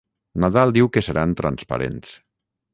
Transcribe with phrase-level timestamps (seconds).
[0.45, 2.19] Nadal diu que seran transparents.